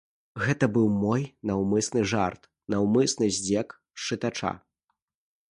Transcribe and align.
Гэта 0.43 0.69
быў 0.77 0.87
мой 1.03 1.21
наўмысны 1.49 2.01
жарт, 2.13 2.49
наўмысны 2.75 3.25
здзек 3.37 3.77
з 3.77 4.01
чытача. 4.11 4.51